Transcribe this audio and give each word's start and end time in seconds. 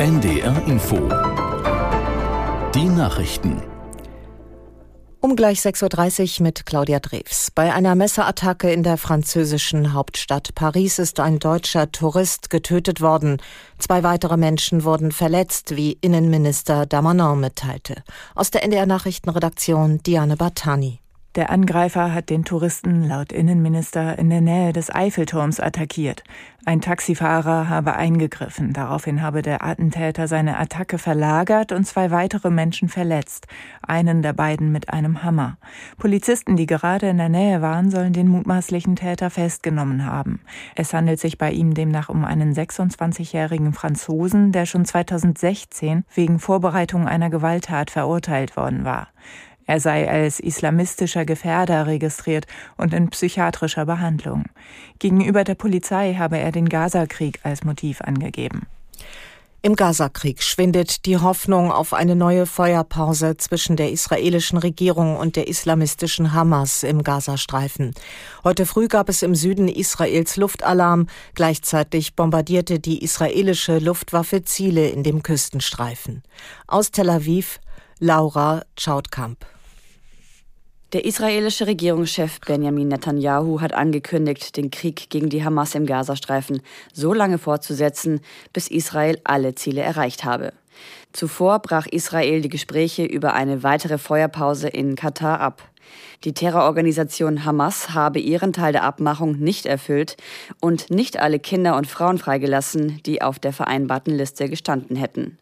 NDR 0.00 0.66
Info. 0.66 0.96
Die 2.74 2.86
Nachrichten. 2.86 3.62
Um 5.20 5.36
gleich 5.36 5.60
6.30 5.60 6.38
Uhr 6.40 6.44
mit 6.44 6.64
Claudia 6.64 7.00
Drews. 7.00 7.50
Bei 7.54 7.74
einer 7.74 7.94
Messerattacke 7.94 8.72
in 8.72 8.82
der 8.82 8.96
französischen 8.96 9.92
Hauptstadt 9.92 10.54
Paris 10.54 10.98
ist 10.98 11.20
ein 11.20 11.38
deutscher 11.38 11.92
Tourist 11.92 12.48
getötet 12.48 13.02
worden. 13.02 13.42
Zwei 13.76 14.02
weitere 14.02 14.38
Menschen 14.38 14.84
wurden 14.84 15.12
verletzt, 15.12 15.76
wie 15.76 15.98
Innenminister 16.00 16.86
Damanon 16.86 17.38
mitteilte. 17.38 18.02
Aus 18.34 18.50
der 18.50 18.62
NDR 18.64 18.86
Nachrichtenredaktion 18.86 20.02
Diane 20.02 20.38
Bartani. 20.38 21.00
Der 21.36 21.50
Angreifer 21.50 22.12
hat 22.12 22.28
den 22.28 22.44
Touristen 22.44 23.04
laut 23.04 23.30
Innenminister 23.30 24.18
in 24.18 24.30
der 24.30 24.40
Nähe 24.40 24.72
des 24.72 24.92
Eiffelturms 24.92 25.60
attackiert. 25.60 26.24
Ein 26.64 26.80
Taxifahrer 26.80 27.68
habe 27.68 27.94
eingegriffen. 27.94 28.72
Daraufhin 28.72 29.22
habe 29.22 29.40
der 29.40 29.64
Attentäter 29.64 30.26
seine 30.26 30.58
Attacke 30.58 30.98
verlagert 30.98 31.70
und 31.70 31.86
zwei 31.86 32.10
weitere 32.10 32.50
Menschen 32.50 32.88
verletzt. 32.88 33.46
Einen 33.80 34.22
der 34.22 34.32
beiden 34.32 34.72
mit 34.72 34.92
einem 34.92 35.22
Hammer. 35.22 35.56
Polizisten, 35.98 36.56
die 36.56 36.66
gerade 36.66 37.08
in 37.08 37.18
der 37.18 37.28
Nähe 37.28 37.62
waren, 37.62 37.92
sollen 37.92 38.12
den 38.12 38.26
mutmaßlichen 38.26 38.96
Täter 38.96 39.30
festgenommen 39.30 40.04
haben. 40.04 40.40
Es 40.74 40.92
handelt 40.92 41.20
sich 41.20 41.38
bei 41.38 41.52
ihm 41.52 41.74
demnach 41.74 42.08
um 42.08 42.24
einen 42.24 42.52
26-jährigen 42.52 43.72
Franzosen, 43.72 44.50
der 44.50 44.66
schon 44.66 44.84
2016 44.84 46.04
wegen 46.12 46.40
Vorbereitung 46.40 47.06
einer 47.06 47.30
Gewalttat 47.30 47.92
verurteilt 47.92 48.56
worden 48.56 48.84
war. 48.84 49.06
Er 49.66 49.80
sei 49.80 50.08
als 50.10 50.40
islamistischer 50.40 51.24
Gefährder 51.24 51.86
registriert 51.86 52.46
und 52.76 52.92
in 52.92 53.10
psychiatrischer 53.10 53.86
Behandlung. 53.86 54.44
Gegenüber 54.98 55.44
der 55.44 55.54
Polizei 55.54 56.14
habe 56.18 56.38
er 56.38 56.52
den 56.52 56.68
Gazakrieg 56.68 57.40
als 57.44 57.64
Motiv 57.64 58.00
angegeben. 58.00 58.66
Im 59.62 59.76
Gazakrieg 59.76 60.42
schwindet 60.42 61.04
die 61.04 61.18
Hoffnung 61.18 61.70
auf 61.70 61.92
eine 61.92 62.16
neue 62.16 62.46
Feuerpause 62.46 63.36
zwischen 63.36 63.76
der 63.76 63.92
israelischen 63.92 64.56
Regierung 64.56 65.16
und 65.16 65.36
der 65.36 65.48
islamistischen 65.48 66.32
Hamas 66.32 66.82
im 66.82 67.04
Gazastreifen. 67.04 67.94
Heute 68.42 68.64
früh 68.64 68.88
gab 68.88 69.10
es 69.10 69.22
im 69.22 69.34
Süden 69.34 69.68
Israels 69.68 70.36
Luftalarm. 70.36 71.08
Gleichzeitig 71.34 72.16
bombardierte 72.16 72.80
die 72.80 73.04
israelische 73.04 73.80
Luftwaffe 73.80 74.44
Ziele 74.44 74.88
in 74.88 75.02
dem 75.02 75.22
Küstenstreifen. 75.22 76.22
Aus 76.66 76.90
Tel 76.90 77.10
Aviv 77.10 77.60
Laura 77.98 78.62
Chautkamp. 78.78 79.44
Der 80.92 81.04
israelische 81.04 81.68
Regierungschef 81.68 82.40
Benjamin 82.40 82.88
Netanyahu 82.88 83.60
hat 83.60 83.72
angekündigt, 83.72 84.56
den 84.56 84.72
Krieg 84.72 85.08
gegen 85.08 85.28
die 85.28 85.44
Hamas 85.44 85.76
im 85.76 85.86
Gazastreifen 85.86 86.62
so 86.92 87.14
lange 87.14 87.38
fortzusetzen, 87.38 88.20
bis 88.52 88.66
Israel 88.66 89.20
alle 89.22 89.54
Ziele 89.54 89.82
erreicht 89.82 90.24
habe. 90.24 90.52
Zuvor 91.12 91.60
brach 91.60 91.86
Israel 91.86 92.40
die 92.40 92.48
Gespräche 92.48 93.04
über 93.04 93.34
eine 93.34 93.62
weitere 93.62 93.98
Feuerpause 93.98 94.66
in 94.66 94.96
Katar 94.96 95.38
ab. 95.38 95.62
Die 96.24 96.34
Terrororganisation 96.34 97.44
Hamas 97.44 97.90
habe 97.90 98.18
ihren 98.18 98.52
Teil 98.52 98.72
der 98.72 98.82
Abmachung 98.82 99.38
nicht 99.38 99.66
erfüllt 99.66 100.16
und 100.60 100.90
nicht 100.90 101.20
alle 101.20 101.38
Kinder 101.38 101.76
und 101.76 101.86
Frauen 101.86 102.18
freigelassen, 102.18 103.00
die 103.06 103.22
auf 103.22 103.38
der 103.38 103.52
vereinbarten 103.52 104.16
Liste 104.16 104.48
gestanden 104.48 104.96
hätten. 104.96 105.38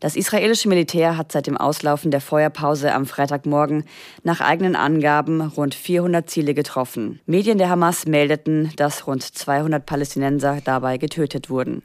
Das 0.00 0.14
israelische 0.14 0.68
Militär 0.68 1.16
hat 1.16 1.32
seit 1.32 1.46
dem 1.46 1.56
Auslaufen 1.56 2.10
der 2.10 2.20
Feuerpause 2.20 2.92
am 2.92 3.06
Freitagmorgen 3.06 3.84
nach 4.22 4.40
eigenen 4.40 4.76
Angaben 4.76 5.40
rund 5.40 5.74
400 5.74 6.28
Ziele 6.28 6.52
getroffen. 6.52 7.20
Medien 7.24 7.58
der 7.58 7.70
Hamas 7.70 8.06
meldeten, 8.06 8.72
dass 8.76 9.06
rund 9.06 9.22
200 9.22 9.86
Palästinenser 9.86 10.58
dabei 10.62 10.98
getötet 10.98 11.48
wurden. 11.48 11.82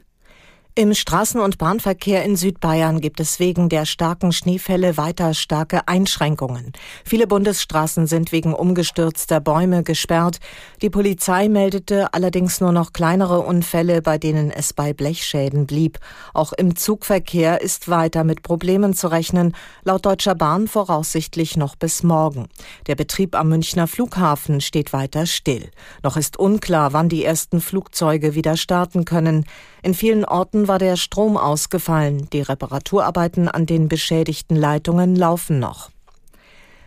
Im 0.74 0.92
Straßen- 0.92 1.38
und 1.38 1.58
Bahnverkehr 1.58 2.24
in 2.24 2.34
Südbayern 2.34 3.02
gibt 3.02 3.20
es 3.20 3.38
wegen 3.38 3.68
der 3.68 3.84
starken 3.84 4.32
Schneefälle 4.32 4.96
weiter 4.96 5.34
starke 5.34 5.86
Einschränkungen. 5.86 6.72
Viele 7.04 7.26
Bundesstraßen 7.26 8.06
sind 8.06 8.32
wegen 8.32 8.54
umgestürzter 8.54 9.40
Bäume 9.40 9.82
gesperrt. 9.82 10.38
Die 10.80 10.88
Polizei 10.88 11.50
meldete 11.50 12.14
allerdings 12.14 12.62
nur 12.62 12.72
noch 12.72 12.94
kleinere 12.94 13.40
Unfälle, 13.40 14.00
bei 14.00 14.16
denen 14.16 14.50
es 14.50 14.72
bei 14.72 14.94
Blechschäden 14.94 15.66
blieb. 15.66 15.98
Auch 16.32 16.54
im 16.54 16.74
Zugverkehr 16.74 17.60
ist 17.60 17.90
weiter 17.90 18.24
mit 18.24 18.42
Problemen 18.42 18.94
zu 18.94 19.08
rechnen, 19.08 19.54
laut 19.84 20.06
Deutscher 20.06 20.34
Bahn 20.34 20.68
voraussichtlich 20.68 21.58
noch 21.58 21.76
bis 21.76 22.02
morgen. 22.02 22.48
Der 22.86 22.94
Betrieb 22.94 23.34
am 23.34 23.50
Münchner 23.50 23.86
Flughafen 23.86 24.62
steht 24.62 24.94
weiter 24.94 25.26
still. 25.26 25.70
Noch 26.02 26.16
ist 26.16 26.38
unklar, 26.38 26.94
wann 26.94 27.10
die 27.10 27.26
ersten 27.26 27.60
Flugzeuge 27.60 28.34
wieder 28.34 28.56
starten 28.56 29.04
können. 29.04 29.44
In 29.82 29.94
vielen 29.94 30.24
Orten 30.24 30.68
war 30.68 30.78
der 30.78 30.96
Strom 30.96 31.36
ausgefallen. 31.36 32.28
Die 32.32 32.42
Reparaturarbeiten 32.42 33.48
an 33.48 33.66
den 33.66 33.88
beschädigten 33.88 34.54
Leitungen 34.54 35.16
laufen 35.16 35.58
noch. 35.58 35.90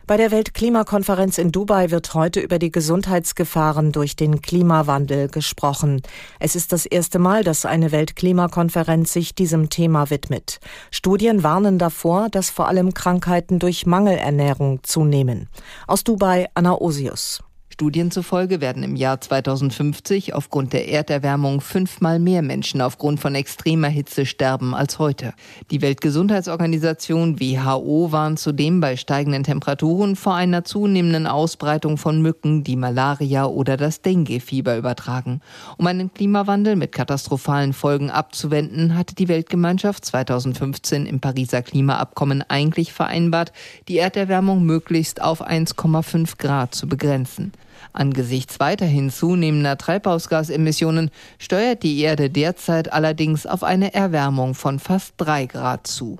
Bei 0.08 0.18
der 0.18 0.30
Weltklimakonferenz 0.30 1.40
in 1.40 1.52
Dubai 1.52 1.90
wird 1.90 2.14
heute 2.14 2.40
über 2.40 2.60
die 2.60 2.72
Gesundheitsgefahren 2.72 3.92
durch 3.92 4.16
den 4.16 4.40
Klimawandel 4.40 5.30
gesprochen. 5.30 6.04
Es 6.40 6.56
ist 6.56 6.72
das 6.72 6.86
erste 6.86 7.18
Mal, 7.18 7.44
dass 7.44 7.66
eine 7.66 7.92
Weltklimakonferenz 7.92 9.12
sich 9.12 9.34
diesem 9.34 9.70
Thema 9.72 10.12
widmet. 10.12 10.60
Studien 10.92 11.42
warnen 11.42 11.80
davor, 11.80 12.30
dass 12.30 12.52
vor 12.52 12.68
allem 12.68 12.94
Krankheiten 12.94 13.58
durch 13.58 13.88
Mangelernährung 13.88 14.84
zunehmen. 14.84 15.50
Aus 15.88 16.04
Dubai 16.04 16.48
Anna 16.54 16.80
Osius. 16.80 17.42
Studien 17.76 18.10
zufolge 18.10 18.62
werden 18.62 18.84
im 18.84 18.96
Jahr 18.96 19.20
2050 19.20 20.34
aufgrund 20.34 20.72
der 20.72 20.88
Erderwärmung 20.88 21.60
fünfmal 21.60 22.20
mehr 22.20 22.42
Menschen 22.42 22.80
aufgrund 22.80 23.20
von 23.20 23.36
extremer 23.36 23.90
Hitze 23.90 24.26
sterben 24.26 24.74
als 24.74 24.98
heute. 24.98 25.34
Die 25.72 25.82
Weltgesundheitsorganisation 25.82 27.38
WHO 27.38 28.14
warnt 28.14 28.40
zudem 28.40 28.80
bei 28.80 28.96
steigenden 28.96 29.44
Temperaturen 29.44 30.16
vor 30.16 30.36
einer 30.36 30.64
zunehmenden 30.64 31.28
Ausbreitung 31.28 31.98
von 31.98 32.22
Mücken, 32.22 32.64
die 32.64 32.78
Malaria 32.78 33.46
oder 33.46 33.76
das 33.76 34.02
Dengue-Fieber 34.02 34.78
übertragen. 34.78 35.42
Um 35.76 35.86
einen 35.86 36.14
Klimawandel 36.14 36.78
mit 36.78 36.94
katastrophalen 36.94 37.74
Folgen 37.74 38.10
abzuwenden, 38.10 38.96
hatte 38.96 39.16
die 39.16 39.28
Weltgemeinschaft 39.28 40.06
2015 40.06 41.06
im 41.06 41.20
Pariser 41.20 41.62
Klimaabkommen 41.62 42.42
eigentlich 42.48 42.94
vereinbart, 42.94 43.52
die 43.90 43.98
Erderwärmung 43.98 44.64
möglichst 44.64 45.22
auf 45.22 45.46
1,5 45.46 46.38
Grad 46.38 46.74
zu 46.74 46.88
begrenzen. 46.88 47.52
Angesichts 47.94 48.60
weiterhin 48.60 49.10
zunehmender 49.10 49.78
Treibhausgasemissionen 49.78 51.12
steuert 51.40 51.84
die 51.84 52.00
Erde 52.02 52.30
derzeit 52.30 52.92
allerdings 52.92 53.46
auf 53.46 53.64
eine 53.64 53.94
Erwärmung 53.94 54.54
von 54.56 54.80
fast 54.80 55.14
drei 55.18 55.46
Grad 55.46 55.88
zu. 55.88 56.18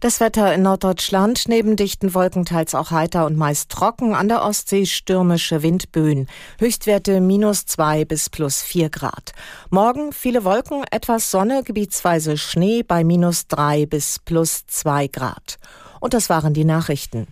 Das 0.00 0.20
Wetter 0.20 0.54
in 0.54 0.62
Norddeutschland 0.62 1.48
neben 1.48 1.74
dichten 1.74 2.14
Wolken 2.14 2.44
teils 2.44 2.76
auch 2.76 2.92
heiter 2.92 3.26
und 3.26 3.36
meist 3.36 3.68
trocken, 3.68 4.14
an 4.14 4.28
der 4.28 4.44
Ostsee 4.44 4.86
stürmische 4.86 5.64
Windböen. 5.64 6.28
Höchstwerte 6.60 7.20
minus 7.20 7.66
zwei 7.66 8.04
bis 8.04 8.30
plus 8.30 8.62
vier 8.62 8.90
Grad. 8.90 9.32
Morgen 9.70 10.12
viele 10.12 10.44
Wolken, 10.44 10.84
etwas 10.92 11.32
Sonne, 11.32 11.64
gebietsweise 11.64 12.36
Schnee 12.38 12.84
bei 12.84 13.02
minus 13.02 13.48
drei 13.48 13.86
bis 13.86 14.20
plus 14.20 14.68
zwei 14.68 15.08
Grad. 15.08 15.58
Und 15.98 16.14
das 16.14 16.30
waren 16.30 16.54
die 16.54 16.64
Nachrichten. 16.64 17.26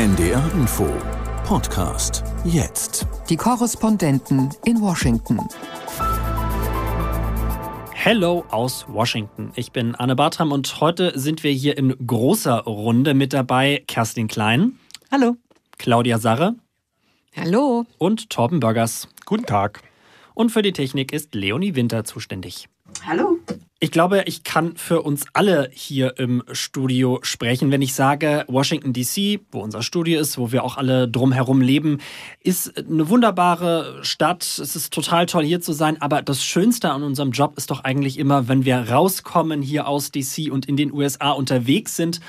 NDR 0.00 0.42
Info 0.54 0.88
Podcast 1.44 2.24
jetzt. 2.42 3.06
Die 3.28 3.36
Korrespondenten 3.36 4.48
in 4.64 4.80
Washington. 4.80 5.38
Hello 7.92 8.46
aus 8.48 8.86
Washington. 8.88 9.52
Ich 9.56 9.72
bin 9.72 9.94
Anne 9.94 10.16
Bartram 10.16 10.52
und 10.52 10.80
heute 10.80 11.12
sind 11.18 11.44
wir 11.44 11.52
hier 11.52 11.76
in 11.76 11.94
großer 12.06 12.60
Runde 12.60 13.12
mit 13.12 13.34
dabei 13.34 13.84
Kerstin 13.86 14.26
Klein. 14.26 14.78
Hallo. 15.12 15.36
Claudia 15.76 16.16
Sarre. 16.18 16.54
Hallo. 17.36 17.84
Und 17.98 18.30
Torben 18.30 18.58
Börgers. 18.58 19.06
Guten 19.26 19.44
Tag. 19.44 19.82
Und 20.32 20.48
für 20.48 20.62
die 20.62 20.72
Technik 20.72 21.12
ist 21.12 21.34
Leonie 21.34 21.74
Winter 21.74 22.04
zuständig. 22.04 22.70
Hallo. 23.04 23.36
Ich 23.82 23.90
glaube, 23.90 24.24
ich 24.26 24.44
kann 24.44 24.76
für 24.76 25.00
uns 25.00 25.24
alle 25.32 25.70
hier 25.72 26.18
im 26.18 26.42
Studio 26.52 27.18
sprechen, 27.22 27.70
wenn 27.70 27.80
ich 27.80 27.94
sage, 27.94 28.44
Washington 28.46 28.92
DC, 28.92 29.40
wo 29.50 29.60
unser 29.60 29.82
Studio 29.82 30.20
ist, 30.20 30.36
wo 30.36 30.52
wir 30.52 30.64
auch 30.64 30.76
alle 30.76 31.08
drumherum 31.08 31.62
leben, 31.62 31.96
ist 32.42 32.76
eine 32.76 33.08
wunderbare 33.08 34.00
Stadt. 34.02 34.42
Es 34.42 34.76
ist 34.76 34.92
total 34.92 35.24
toll 35.24 35.46
hier 35.46 35.62
zu 35.62 35.72
sein, 35.72 35.96
aber 36.02 36.20
das 36.20 36.44
Schönste 36.44 36.90
an 36.90 37.02
unserem 37.02 37.30
Job 37.30 37.54
ist 37.56 37.70
doch 37.70 37.82
eigentlich 37.82 38.18
immer, 38.18 38.48
wenn 38.48 38.66
wir 38.66 38.76
rauskommen 38.90 39.62
hier 39.62 39.88
aus 39.88 40.10
DC 40.10 40.52
und 40.52 40.66
in 40.66 40.76
den 40.76 40.92
USA 40.92 41.30
unterwegs 41.30 41.96
sind. 41.96 42.20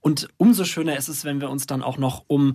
Und 0.00 0.28
umso 0.36 0.64
schöner 0.64 0.96
ist 0.96 1.08
es, 1.08 1.24
wenn 1.24 1.40
wir 1.40 1.50
uns 1.50 1.66
dann 1.66 1.82
auch 1.82 1.98
noch 1.98 2.22
um 2.28 2.54